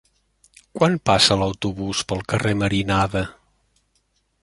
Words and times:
Quan 0.77 0.95
passa 1.09 1.37
l'autobús 1.43 2.01
pel 2.13 2.25
carrer 2.35 2.57
Marinada? 2.65 3.23